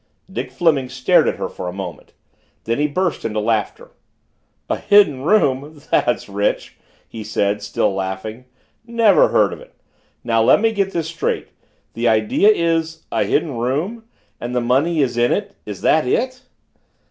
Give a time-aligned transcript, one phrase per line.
[0.33, 2.13] Dick Fleming stared at her for a moment.
[2.63, 3.91] Then he burst into laughter.
[4.67, 6.75] "A Hidden Room that's rich!"
[7.07, 8.45] he said, still laughing.
[8.83, 9.75] "Never heard of it!
[10.23, 11.49] Now, let me get this straight.
[11.93, 14.05] The idea is a Hidden Room
[14.39, 16.41] and the money is in it is that it?"